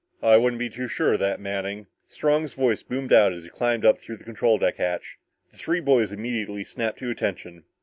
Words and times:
"I 0.23 0.35
wouldn't 0.35 0.57
be 0.57 0.67
too 0.71 0.87
sure 0.87 1.13
of 1.13 1.19
that, 1.19 1.39
Manning!" 1.39 1.85
Strong's 2.07 2.55
voice 2.55 2.81
boomed 2.81 3.13
out 3.13 3.33
as 3.33 3.43
he 3.43 3.51
climbed 3.51 3.85
up 3.85 3.99
through 3.99 4.17
the 4.17 4.23
control 4.23 4.57
deck 4.57 4.77
hatch. 4.77 5.19
The 5.51 5.57
three 5.57 5.79
boys 5.79 6.11
immediately 6.11 6.63
snapped 6.63 6.97
to 6.97 7.11
attention. 7.11 7.65